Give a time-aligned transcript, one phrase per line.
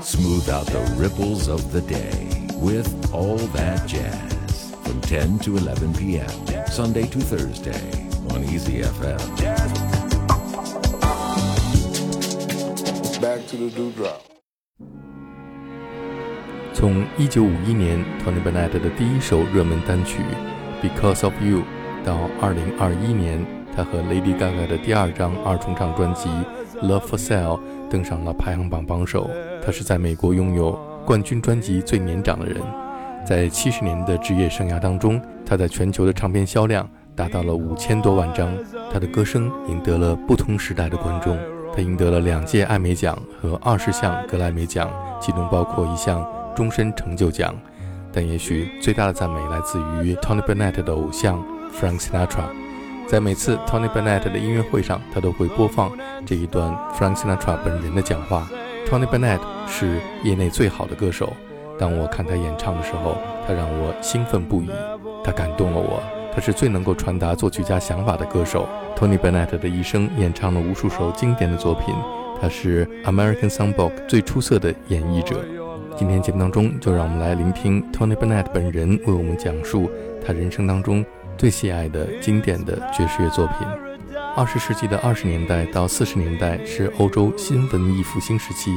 [0.00, 5.92] Smooth out the ripples of the day with All That Jazz from 10 to 11
[5.92, 6.30] p.m.
[6.66, 9.20] Sunday to Thursday on Easy FM.
[13.20, 14.22] Back to the dewdrop.
[16.72, 20.22] 从1951年 Tony Bennett 的第一首热门单曲《
[20.82, 21.64] Because of You》
[22.02, 23.46] 到2021年
[23.76, 26.30] 他和 Lady Gaga 的第二张二重唱专辑《
[26.80, 29.29] Love for Sale》 登上了排行榜榜首。
[29.63, 30.71] 他是在美国拥有
[31.05, 32.57] 冠军专辑最年长的人。
[33.23, 38.51] 在七十年的职业生涯当中，他在全球的唱片销量达到了五千多万张。
[38.91, 41.37] 他的歌声赢得了不同时代的观众。
[41.73, 47.55] 他赢得了两届艾美奖和二十项格莱美奖，其中包括一项终身成就奖。
[48.11, 52.45] 但也许最大的赞美来自于 Tony Bennett 的偶像 Frank Sinatra。
[53.11, 55.91] 在每次 Tony Bennett 的音乐会上，他都会播放
[56.25, 58.47] 这一段 Frank Sinatra 本人的讲话。
[58.89, 61.33] Tony Bennett 是业内最好的歌手。
[61.77, 64.69] 当我看他演唱的时候，他让我兴奋不已，
[65.25, 66.01] 他感动了我。
[66.33, 68.65] 他是最能够传达作曲家想法的歌手。
[68.95, 71.93] Tony Bennett 的一生演唱了无数首经典的作品，
[72.41, 75.43] 他是 American Songbook 最出色的演绎者。
[75.97, 79.91] 今天节目当中，就让我们来聆听 Tony Bennett 本人为我们讲述
[80.25, 81.05] 他人生当中
[81.41, 83.67] 最喜爱的经典的爵士乐作品。
[84.35, 88.71] 二十世纪的二十年代到四十年代是欧洲新文艺复兴时期，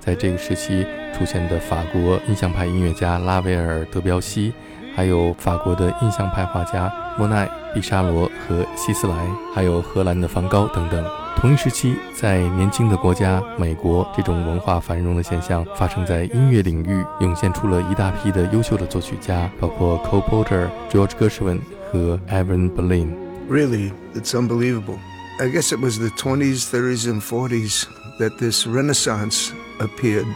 [0.00, 4.54] 在这个时期出现的法国印象派音乐家拉威尔、德彪西，
[4.94, 9.14] 还有法国的印象派画家莫奈、毕沙罗和希斯莱，
[9.54, 11.04] 还有荷兰的梵高等等。
[11.36, 21.60] 同一时期，在年轻的国家美国，这种文化繁荣的现象发生在音乐领域，涌现出了一大批的优秀的作曲家，包括 Cole Porter、George Gershwin
[21.92, 23.14] 和 Irving Berlin。
[23.50, 24.98] Really, it's unbelievable.
[25.38, 27.84] I guess it was the 20s, 30s, and 40s
[28.18, 30.26] that this renaissance appeared.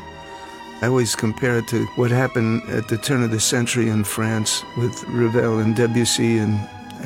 [0.83, 4.62] I always compare it to what happened at the turn of the century in France
[4.77, 6.61] with Ravel and Debussy and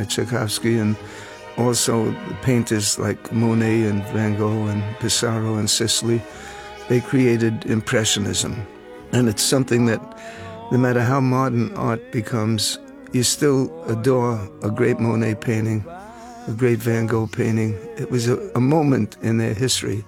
[0.09, 0.97] Tchaikovsky and
[1.57, 6.21] also painters like Monet and Van Gogh and Pissarro and Sisley.
[6.89, 8.67] They created Impressionism.
[9.13, 10.01] And it's something that,
[10.73, 12.79] no matter how modern art becomes,
[13.13, 15.85] you still adore a great Monet painting,
[16.49, 17.75] a great Van Gogh painting.
[17.97, 20.05] It was a, a moment in their history.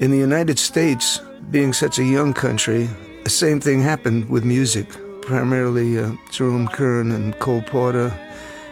[0.00, 2.88] In the United States, being such a young country,
[3.24, 4.88] the same thing happened with music.
[5.22, 8.12] Primarily uh, Jerome Kern and Cole Porter,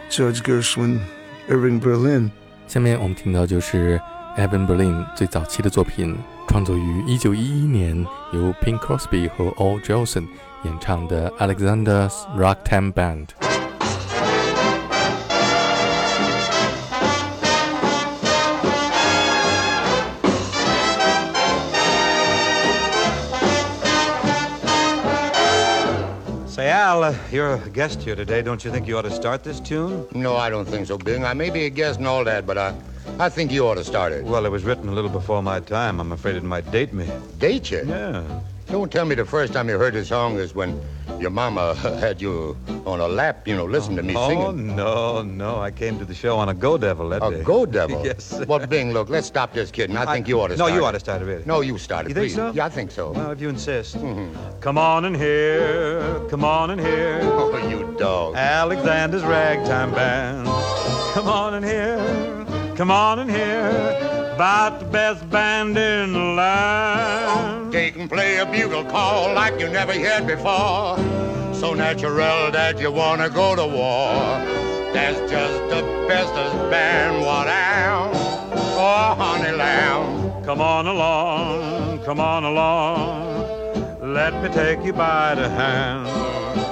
[0.09, 1.05] George Gershwin,
[1.49, 2.29] Irving Berlin.
[2.67, 3.99] 下面我们听到就是
[4.37, 6.15] Evan Berlin 最早期的作品，
[6.47, 9.79] 创作于一九一一年，由 Pink Crosby 和 O.
[9.79, 10.27] Johnson
[10.63, 13.48] 演唱的 Alexander's Ragtime Band。
[26.89, 28.41] Al, uh, you're a guest here today.
[28.41, 30.07] Don't you think you ought to start this tune?
[30.15, 31.23] No, I don't think so, Bing.
[31.23, 32.73] I may be a guest and all that, but I,
[33.19, 34.23] I think you ought to start it.
[34.23, 35.99] Well, it was written a little before my time.
[35.99, 37.07] I'm afraid it might date me.
[37.37, 37.83] Date you?
[37.85, 38.23] Yeah.
[38.71, 40.79] Don't tell me the first time you heard this song is when
[41.19, 44.79] your mama had you on a lap, you know, listen to me oh, singing.
[44.79, 45.59] Oh, no, no.
[45.59, 47.39] I came to the show on a Go Devil that a day.
[47.39, 48.05] A Go Devil?
[48.05, 48.45] yes.
[48.47, 49.97] Well, Bing, look, let's stop this kidding.
[49.97, 51.43] I, I think you ought to no, you ought to start it, really.
[51.45, 52.09] No, you start it.
[52.09, 52.35] You think please.
[52.35, 52.51] so?
[52.51, 53.11] Yeah, I think so.
[53.11, 53.97] Well, if you insist.
[53.97, 54.59] Mm-hmm.
[54.59, 57.21] Come on in here, come on in here.
[57.51, 58.35] Oh, you dog.
[58.35, 60.45] Alexander's Ragtime Band.
[61.13, 67.58] Come on in here, come on in here about the best band in the land.
[67.71, 70.97] They can play a bugle call like you never heard before.
[71.53, 74.11] So natural that you wanna go to war.
[74.91, 78.09] That's just the bestest band what am.
[78.75, 80.43] Oh, honey lamb.
[80.43, 83.37] Come on along, come on along.
[84.01, 86.07] Let me take you by the hand.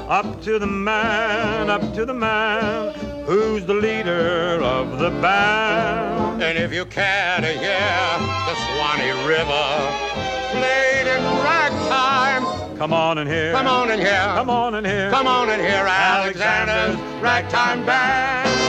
[0.09, 6.41] Up to the man, up to the man who's the leader of the band.
[6.41, 8.07] And if you care to hear
[8.47, 9.67] the Swanee River
[10.51, 13.51] played in ragtime, come on in here.
[13.51, 14.31] Come on in here.
[14.33, 15.09] Come on in here.
[15.11, 18.66] Come on in here, Alexander's Ragtime Band.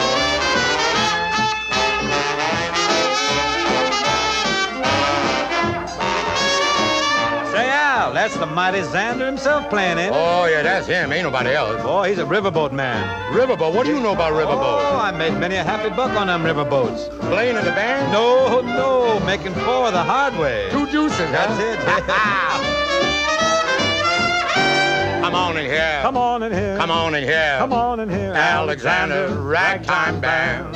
[8.13, 10.11] That's the mighty Xander himself playing it.
[10.13, 11.13] Oh, yeah, that's him.
[11.13, 11.81] Ain't nobody else.
[11.85, 13.07] Oh, he's a riverboat man.
[13.33, 13.75] Riverboat?
[13.75, 14.93] What do you know about riverboats?
[14.93, 17.09] Oh, I made many a happy buck on them riverboats.
[17.21, 18.13] Playing in the band?
[18.13, 20.69] No, no, making four the hard way.
[20.71, 22.63] Two juices, That's huh?
[22.63, 22.69] it.
[25.23, 25.99] Come on in here.
[26.03, 26.77] Come on in here.
[26.79, 27.57] Come on in here.
[27.59, 28.33] Come on in here.
[28.33, 30.75] Alexander Ragtime Band.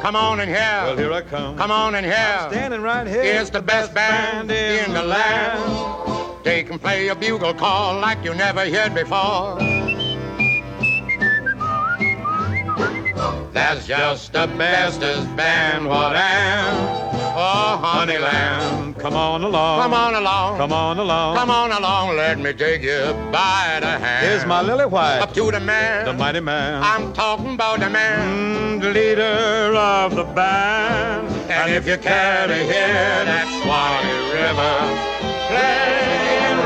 [0.00, 0.56] Come on in here.
[0.56, 1.56] Well, here I come.
[1.56, 2.14] Come on in here.
[2.14, 3.22] I'm standing right here.
[3.22, 6.13] It's the best band in the land.
[6.44, 9.58] They can play a bugle call like you never heard before.
[13.52, 17.02] That's just the bestest band what am.
[17.36, 19.82] Oh, honey lamb, Come on along.
[19.82, 20.58] come on along.
[20.58, 21.36] Come on along.
[21.36, 24.26] Come on along, let me take you by the hand.
[24.26, 26.04] Here's my lily white, Up to the man.
[26.04, 26.82] the mighty man.
[26.82, 28.78] I'm talking about the man.
[28.78, 31.26] Mm, the leader of the band.
[31.50, 35.33] And if you care to hear that Swanee River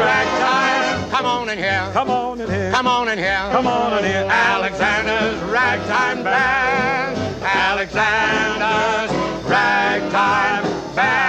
[0.09, 1.85] ragtime, come on in here.
[1.93, 2.71] Come on in here.
[2.73, 3.45] Come on in here.
[3.53, 4.27] Come on in here.
[4.31, 7.17] Alexander's Ragtime Band.
[7.43, 9.11] Alexander's
[9.45, 10.65] Ragtime
[10.97, 11.29] Band.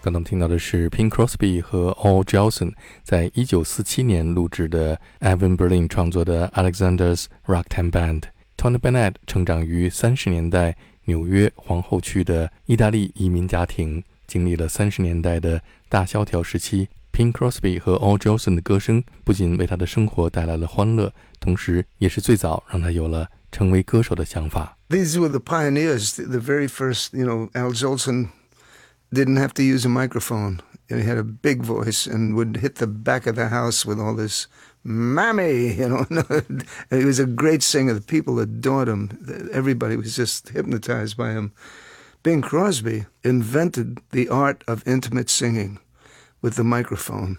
[0.00, 2.72] 刚刚听到的是 Pink Crosby 和 Al Jolson
[3.02, 8.22] 在一九四七年录制的 Evan Berlin 创作的 Alexander's Ragtime Band。
[8.56, 10.76] Tony Bennett 成长于三十年代
[11.08, 16.88] 纽约皇后区的意大利移民家庭，经历了三十年代的大萧条时期。
[17.10, 24.76] Bing Crosby 和 Al Jolson 的歌声不仅为他的生活带来了欢乐，同时也是最早让他有了成为歌手的想法。
[24.90, 26.22] These were the pioneers.
[26.22, 28.28] The very first, you know, Al Jolson
[29.10, 30.58] didn't have to use a microphone.
[30.88, 34.14] He had a big voice and would hit the back of the house with all
[34.14, 34.46] this
[34.88, 36.06] Mammy, you know.
[36.90, 37.92] he was a great singer.
[37.92, 39.50] The people adored him.
[39.52, 41.52] Everybody was just hypnotized by him.
[42.22, 45.78] Bing Crosby invented the art of intimate singing
[46.40, 47.36] with the microphone.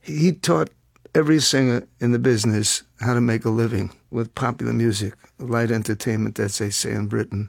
[0.00, 0.70] He taught
[1.14, 6.40] every singer in the business how to make a living with popular music, light entertainment,
[6.40, 7.48] as they say in Britain.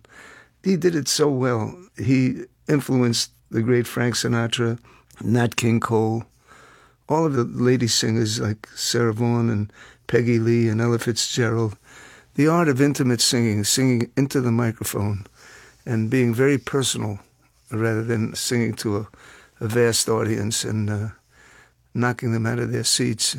[0.63, 1.75] He did it so well.
[1.97, 4.77] He influenced the great Frank Sinatra,
[5.23, 6.23] Nat King Cole,
[7.07, 9.71] all of the lady singers like Sarah Vaughan and
[10.07, 11.77] Peggy Lee and Ella Fitzgerald,
[12.35, 15.25] the art of intimate singing, singing into the microphone
[15.85, 17.19] and being very personal
[17.71, 19.07] rather than singing to a,
[19.59, 21.09] a vast audience and uh,
[21.93, 23.35] knocking them out of their seats.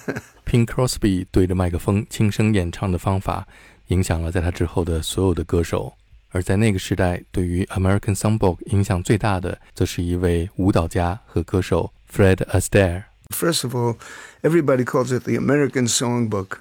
[0.44, 3.46] Bing Crosby 对着麦克风轻声演唱的方法，
[3.88, 5.94] 影响了在他之后的所有的歌手。
[6.30, 13.04] 而在那个时代，对于 American Songbook 影响最大的，则是一位舞蹈家和歌手 Fred Astaire。
[13.32, 13.98] First of all,
[14.44, 16.60] everybody calls it the American Songbook.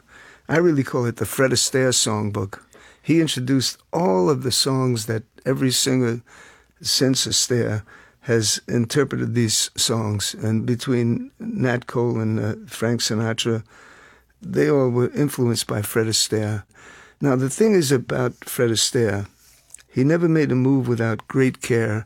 [0.50, 2.62] I really call it the Fred Astaire Songbook.
[3.01, 6.21] He introduced all of the songs that every singer
[6.81, 7.83] since Astaire
[8.21, 10.33] has interpreted these songs.
[10.35, 13.63] And between Nat Cole and uh, Frank Sinatra,
[14.41, 16.63] they all were influenced by Fred Astaire.
[17.19, 19.27] Now, the thing is about Fred Astaire,
[19.88, 22.06] he never made a move without great care.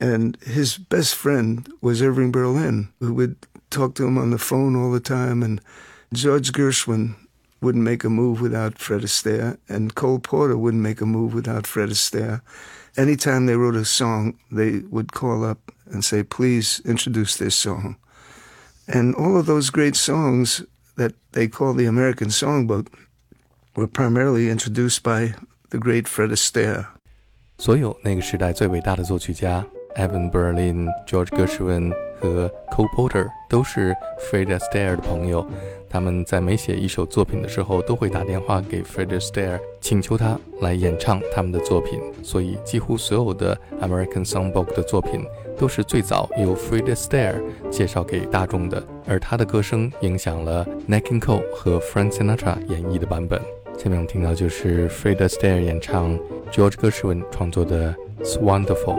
[0.00, 3.36] And his best friend was Irving Berlin, who would
[3.72, 5.42] Talk to him on the phone all the time.
[5.42, 5.58] And
[6.12, 7.16] George Gershwin
[7.62, 11.66] wouldn't make a move without Fred Astaire, and Cole Porter wouldn't make a move without
[11.66, 12.42] Fred Astaire.
[12.98, 17.96] Anytime they wrote a song, they would call up and say, please introduce this song.
[18.86, 20.62] And all of those great songs
[20.96, 22.88] that they call the American Songbook
[23.74, 25.34] were primarily introduced by
[25.70, 26.88] the great Fred Astaire.
[27.58, 29.64] 所有那个时代最伟大的作曲家
[29.96, 33.92] ，Irving Berlin、George Gershwin、和 Cole Porter 都是
[34.30, 35.44] Fred Astaire 的朋友。
[35.90, 42.00] 他们在每写一首作品的时候，都会打电话给 Fred Astaire，请求他来演唱他们的作品。
[42.22, 45.26] 所以，几乎所有的 American Songbook 的作品
[45.58, 53.38] 都是最早由 Fred Astaire 介绍给大众的，而他的歌声影响了 Nat King Cole 和 Frank Sinatra 演绎的版本。
[53.76, 56.18] 下面我们听到就是 Fred Astaire 演唱
[56.50, 57.94] George Gershwin 创作的
[58.24, 58.96] 《It's Wonderful》。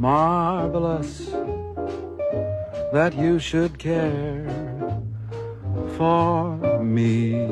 [0.00, 1.28] Marvelous
[2.90, 4.48] that you should care
[5.98, 7.46] for me.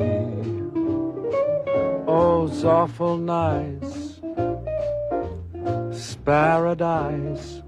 [2.07, 4.19] Oh, it's awful nice.
[5.91, 7.61] It's paradise.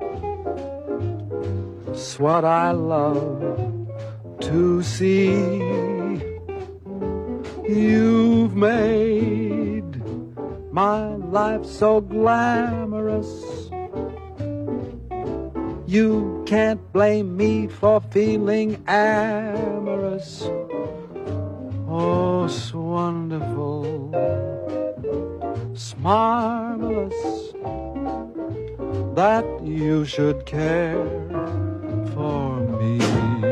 [1.90, 3.86] It's what I love
[4.40, 5.36] to see.
[7.70, 10.02] You've made
[10.72, 12.81] my life so glamorous.
[15.92, 20.44] You can't blame me for feeling amorous.
[21.86, 24.10] Oh, most wonderful,
[25.98, 27.52] marvelous
[29.16, 31.04] that you should care
[32.14, 33.51] for me.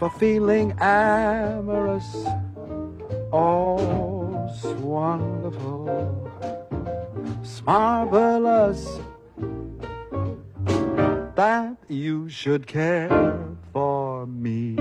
[0.00, 2.08] For feeling amorous.
[3.30, 6.32] Oh, it's wonderful,
[7.42, 8.98] it's marvelous
[11.36, 13.10] that you should care
[13.74, 14.76] for me.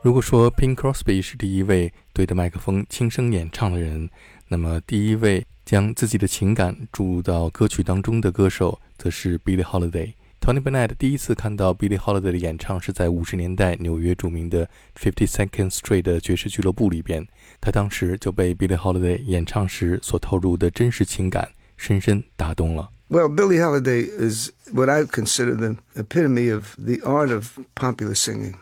[0.00, 4.10] 如果说 Pink Crosby 是第一位对着麦克风轻声演唱的人，
[4.48, 17.27] 那么第一位将自己的情感注入到歌曲当中的歌手，则是 Billie Holiday。Tony Bennett 第一次看到 Billie Holiday 的演唱是在五十年代纽约着名的 Fifty Second Street 的爵士俱乐部里边，
[17.59, 22.91] 他当时就被 Billie Holiday 演唱时所透露的真实情感深深打动了。
[23.09, 28.53] Well, Billie Holiday is what I consider the epitome of the art of popular singing.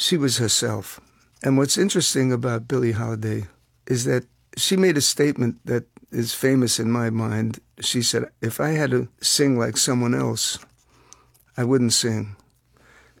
[0.00, 1.00] she was herself.
[1.42, 3.46] And what's interesting about Billie Holiday
[3.86, 4.24] is that
[4.55, 7.59] she made a statement that is famous in my mind.
[7.79, 10.59] She said, If I had to sing like someone else,
[11.57, 12.35] I wouldn't sing.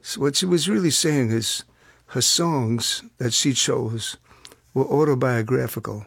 [0.01, 1.63] So what she was really saying is
[2.07, 4.17] her songs that she chose
[4.73, 6.05] were autobiographical.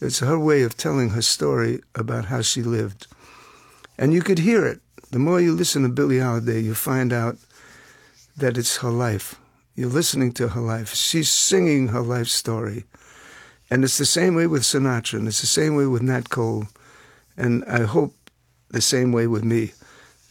[0.00, 3.06] It's her way of telling her story about how she lived.
[3.98, 4.80] And you could hear it.
[5.10, 7.36] The more you listen to Billie Holiday, you find out
[8.36, 9.36] that it's her life.
[9.74, 10.94] You're listening to her life.
[10.94, 12.84] She's singing her life story.
[13.70, 16.66] And it's the same way with Sinatra, and it's the same way with Nat Cole,
[17.36, 18.14] and I hope
[18.70, 19.72] the same way with me.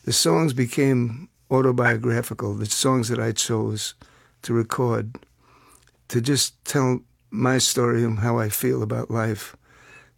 [0.03, 3.93] The songs became autobiographical, the songs that I chose
[4.41, 5.15] to record,
[6.09, 9.55] to just tell my story and how I feel about life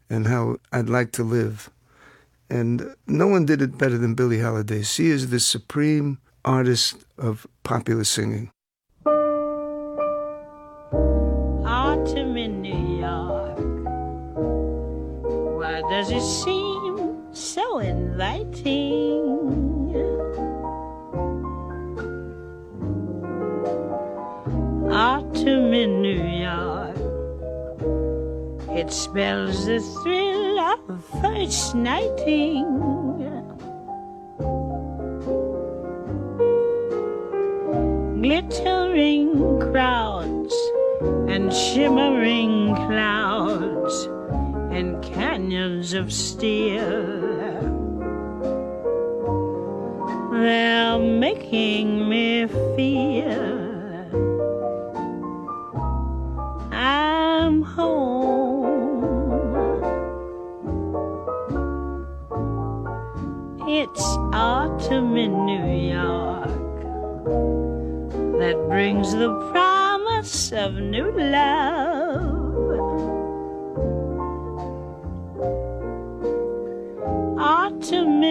[0.09, 1.69] and how I'd like to live.
[2.49, 4.81] And no one did it better than Billie Holiday.
[4.81, 8.51] She is the supreme artist of popular singing.
[16.11, 19.21] It seem so inviting?
[24.91, 26.97] Autumn in New York,
[28.77, 32.65] it spells the thrill of first nighting.
[38.21, 40.55] Glittering crowds
[41.29, 44.09] and shimmering clouds
[44.71, 46.79] and canyons of steel.
[50.31, 53.61] They're making me feel
[56.71, 58.31] I'm home.
[63.67, 64.01] It's
[64.33, 66.81] autumn in New York
[68.39, 72.30] that brings the promise of new love.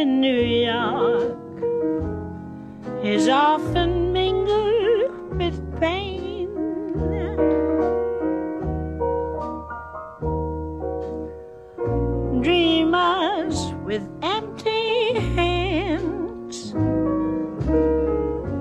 [0.01, 1.37] In New York
[3.05, 6.49] is often mingled with pain.
[12.41, 16.73] Dreamers with empty hands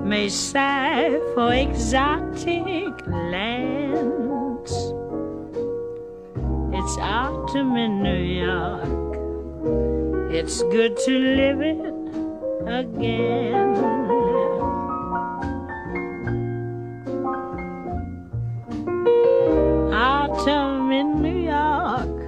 [0.04, 2.92] may sigh for exotic
[3.32, 4.72] lands.
[6.76, 8.99] It's autumn in New York
[10.32, 11.80] it's good to live it
[12.66, 13.74] again.
[19.92, 22.18] Autumn in New York,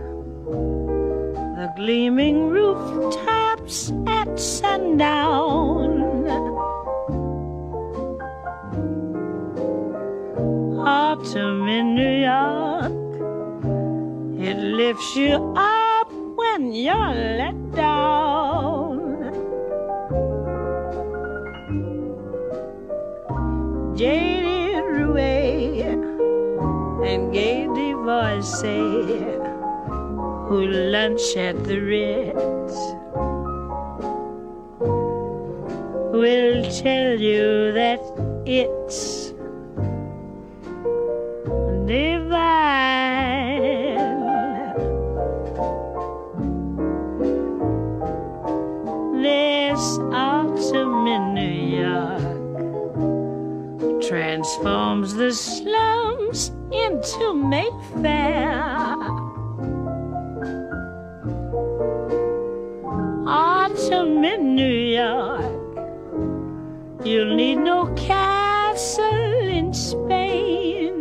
[1.57, 6.03] the gleaming rooftops at sundown.
[10.85, 12.93] Autumn in New York,
[14.43, 17.62] it lifts you up when you're let
[27.33, 27.67] gay
[28.43, 28.79] say
[30.49, 32.77] who lunch at the Ritz
[36.13, 38.01] will tell you that
[38.45, 39.31] it's
[41.87, 42.43] divine.
[49.23, 52.23] This autumn in New York
[54.03, 55.33] transforms the
[56.73, 58.97] into Mayfair.
[63.27, 65.45] Autumn in ah, New York,
[67.05, 70.93] you'll need no castle in Spain.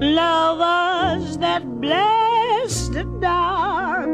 [0.00, 4.08] Lovers that bless the dark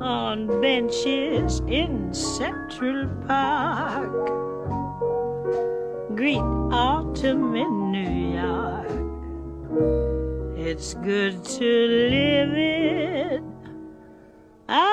[0.00, 1.83] on benches in
[3.27, 4.09] Park.
[6.15, 8.87] Greet autumn in New York.
[10.57, 13.41] It's good to live it
[14.67, 14.89] again.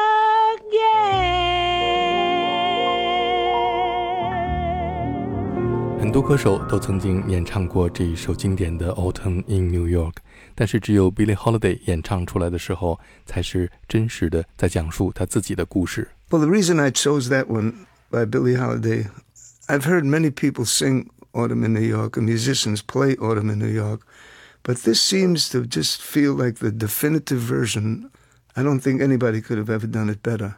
[5.98, 10.12] 很多歌手都曾经演唱过这一首经典的《Autumn in New York》，
[10.54, 16.08] 但是只有 Billie Holiday 演唱出来的时候，才是真实的在讲述他自己的故事。
[16.30, 17.72] Well, the reason I chose that one
[18.11, 19.07] by Billie Holiday.
[19.69, 23.71] I've heard many people sing Autumn in New York and musicians play Autumn in New
[23.71, 24.01] York,
[24.63, 28.11] but this seems to just feel like the definitive version.
[28.55, 30.55] I don't think anybody could have ever done it better.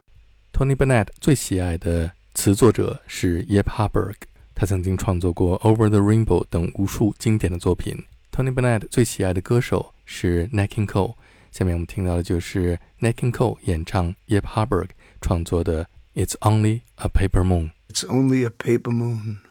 [0.51, 4.15] Tony Bennett 最喜爱的词作者是 Yip Harburg，
[4.55, 8.03] 他曾经创作过《Over the Rainbow》等无数经典的作品。
[8.31, 11.15] Tony Bennett 最喜爱的歌手是 Nat King Cole。
[11.51, 14.89] 下面我们听到的就是 Nat Cole 演唱 Yip Harburg
[15.22, 19.41] 创作的 it's Only a Paper Moon》。It's only a paper moon.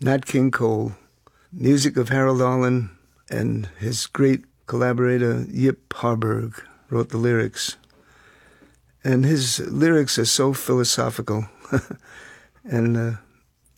[0.00, 0.92] Nat King Cole,
[1.52, 2.90] music of Harold Arlen,
[3.30, 7.76] and his great collaborator Yip Harburg wrote the lyrics.
[9.04, 11.48] And his lyrics are so philosophical
[12.64, 13.12] and uh,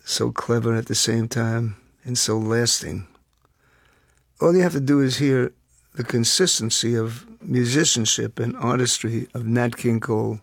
[0.05, 3.07] so clever at the same time and so lasting.
[4.41, 5.53] All you have to do is hear
[5.95, 10.41] the consistency of musicianship and artistry of Nat King Cole.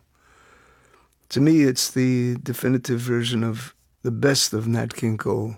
[1.31, 5.57] To me, it's the definitive version of the best of Nat King Cole.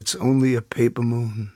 [0.00, 1.52] It's only a paper moon.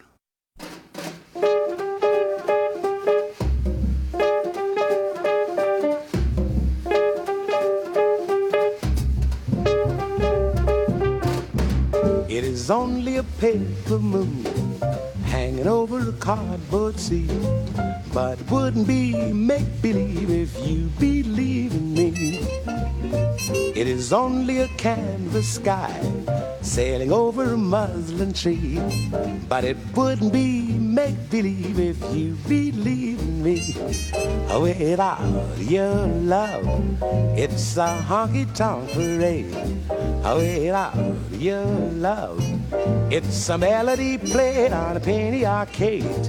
[12.28, 14.44] It is only a paper moon
[15.24, 17.26] hanging over a cardboard sea.
[18.12, 22.12] But it wouldn't be make believe if you believe in me.
[23.76, 25.94] It is only a canvas sky
[26.60, 28.80] sailing over a muslin tree.
[29.48, 33.76] But it wouldn't be make believe if you believe in me.
[34.50, 35.20] Oh, without
[35.58, 36.66] your love,
[37.38, 39.54] it's a honky tonk parade.
[40.22, 40.94] Without
[41.32, 42.38] your love,
[43.10, 46.28] it's a melody played on a penny arcade.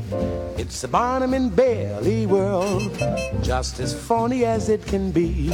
[0.58, 2.98] It's a Barnum and Bailey world,
[3.42, 5.50] just as phony as it can be.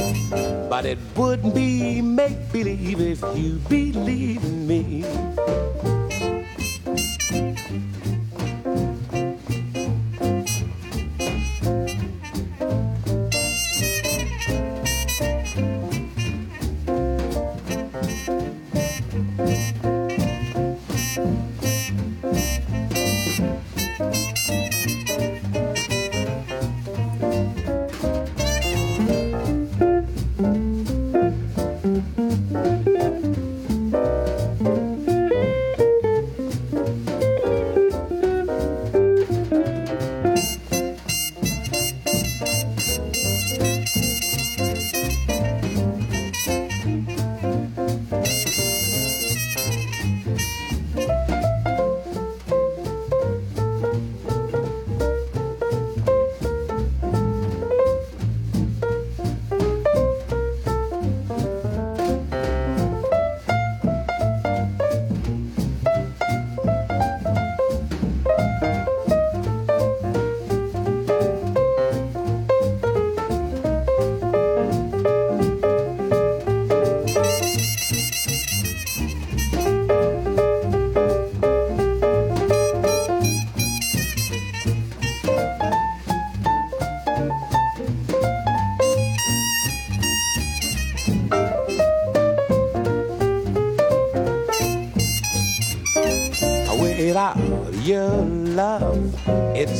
[0.70, 5.04] But it wouldn't be make believe if you believe in me.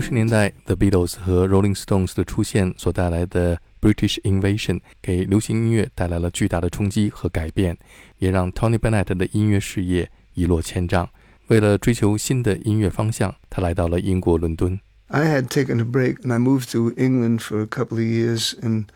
[0.00, 7.78] 十年代，The Beatles 和 Rolling Stones 的出现所带来的 British Invasion 给流行音乐带来了巨大的冲击和改变，
[8.18, 11.08] 也让 Tony Bennett 的音乐事业一落千丈。
[11.46, 14.80] 为了追求新的音乐方向，他来到了英国伦敦。
[15.06, 18.86] I had taken a break and I moved to England for a couple of years and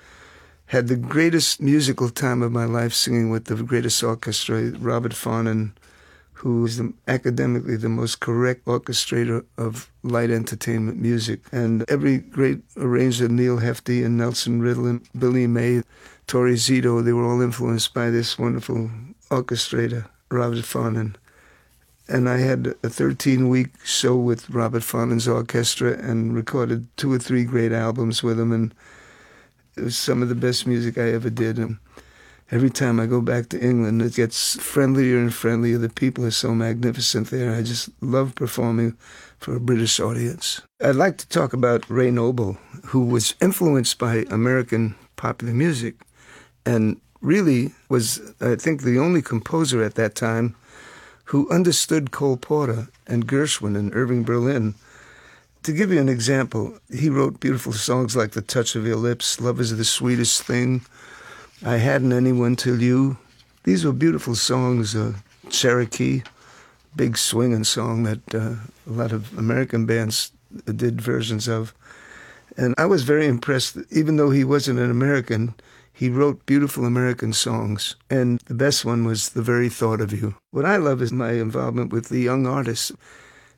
[0.70, 5.70] had the greatest musical time of my life singing with the greatest orchestra, Robert Farnon
[6.45, 11.39] who is the, academically the most correct orchestrator of light entertainment music.
[11.51, 15.81] And every great arranger, Neal Hefti and Nelson Riddle Billy May,
[16.27, 18.91] Torrie Zito, they were all influenced by this wonderful
[19.31, 21.15] orchestrator, Robert Farnon.
[22.07, 27.17] And I had a 13 week show with Robert Farnon's orchestra and recorded two or
[27.17, 28.51] three great albums with him.
[28.51, 28.71] And
[29.75, 31.57] it was some of the best music I ever did.
[31.57, 31.79] And
[32.51, 35.77] every time I go back to England, it gets friendlier and friendlier.
[35.77, 37.55] The people are so magnificent there.
[37.55, 38.97] I just love performing
[39.37, 40.61] for a British audience.
[40.81, 45.95] I'd like to talk about Ray Noble, who was influenced by American popular music
[46.65, 50.55] and really was, I think, the only composer at that time
[51.25, 54.75] who understood Cole Porter and Gershwin and Irving Berlin.
[55.63, 59.41] To give you an example, he wrote beautiful songs like The Touch of Your Lips,
[59.41, 60.85] Love is the Sweetest Thing,
[61.67, 63.17] I Hadn't Anyone Till You.
[63.63, 64.95] These were beautiful songs.
[64.95, 65.13] Uh,
[65.49, 66.21] Cherokee,
[66.95, 68.53] big swinging song that uh,
[68.85, 70.31] a lot of American bands
[70.65, 71.73] did versions of.
[72.55, 73.77] And I was very impressed.
[73.89, 75.55] Even though he wasn't an American,
[75.91, 77.95] he wrote beautiful American songs.
[78.11, 80.35] And the best one was The Very Thought of You.
[80.51, 82.91] What I love is my involvement with the young artists.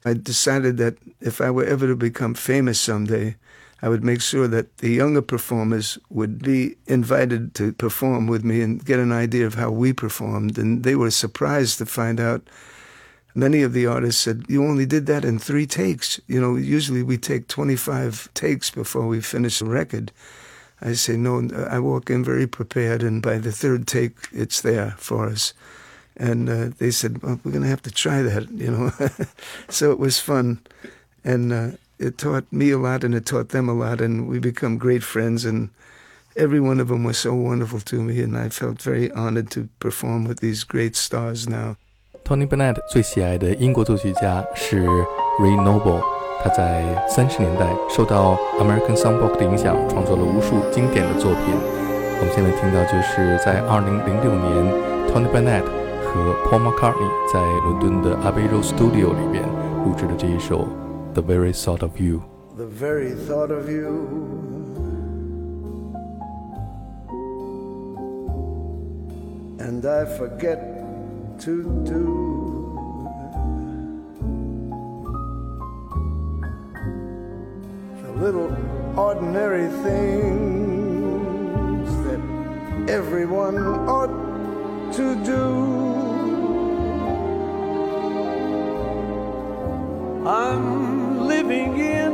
[0.05, 3.35] I decided that if I were ever to become famous someday,
[3.81, 8.61] I would make sure that the younger performers would be invited to perform with me
[8.61, 10.57] and get an idea of how we performed.
[10.57, 12.41] And they were surprised to find out
[13.35, 16.19] many of the artists said, You only did that in three takes.
[16.27, 20.11] You know, usually we take 25 takes before we finish a record.
[20.81, 24.95] I say, No, I walk in very prepared, and by the third take, it's there
[24.97, 25.53] for us.
[26.15, 28.91] And uh, they said, well, We're going to have to try that, you know.
[29.69, 30.61] so it was fun.
[31.23, 34.38] And uh, it taught me a lot and it taught them a lot, and we
[34.38, 35.44] become great friends.
[35.44, 35.68] And
[36.36, 39.68] every one of them was so wonderful to me, and I felt very honored to
[39.78, 41.76] perform with these great stars now.
[42.24, 44.86] Tony Bennett 最喜爱的英国作曲家是
[45.40, 46.00] Ray Noble，
[46.42, 51.54] 他在三十年代受到 American Songbook 的影响，创作了无数经典的作品。
[52.20, 54.72] 我们现在听到就是在2006年，
[55.10, 55.64] Tony Bennett
[56.04, 59.42] 和 Paul McCartney 在伦敦的 Abbey Road Studio 里边
[59.84, 60.68] 录制的这一首。
[61.17, 62.23] The very thought of you.
[62.57, 63.91] The very thought of you.
[69.57, 70.59] And I forget
[71.39, 72.03] to do.
[78.03, 78.55] The little
[78.95, 82.21] ordinary things that
[82.91, 83.57] everyone
[83.89, 84.13] ought
[84.93, 85.87] to do.
[90.27, 92.11] I'm living in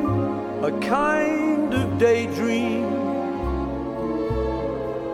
[0.63, 2.86] a kind of daydream.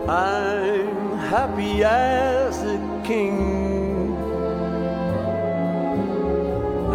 [0.08, 4.16] I'm happy as a king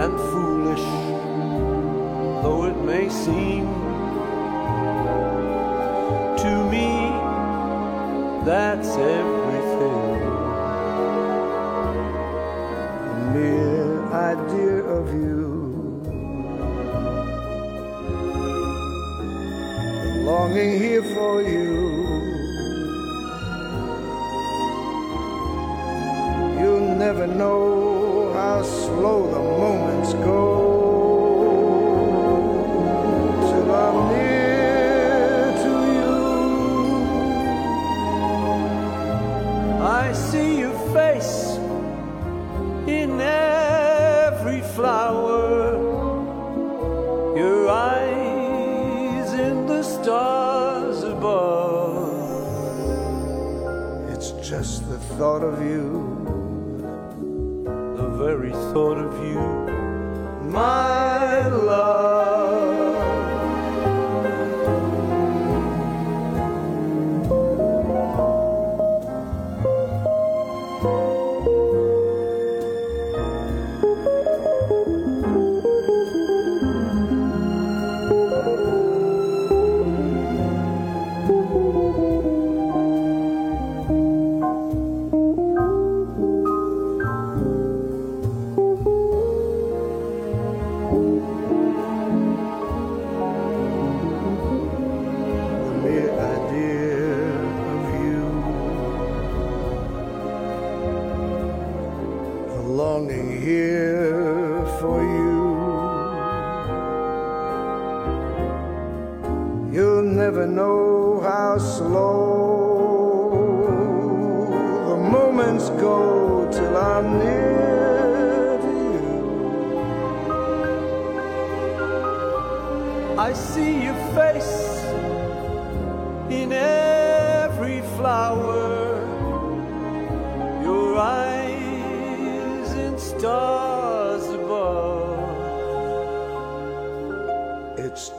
[0.04, 0.88] and foolish
[2.44, 3.66] though it may seem
[6.44, 6.90] to me
[8.44, 9.45] that's everything
[26.96, 30.46] never know how slow the moments go
[33.48, 36.16] till I'm near to you.
[39.84, 41.58] I see your face
[42.88, 45.76] in every flower.
[47.36, 52.14] Your eyes in the stars above.
[54.14, 56.15] It's just the thought of you
[60.56, 62.16] my love.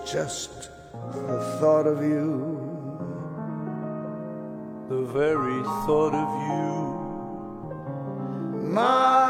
[0.06, 0.70] just
[1.12, 2.54] the thought of you.
[4.88, 6.76] The very thought of you.
[8.70, 9.25] My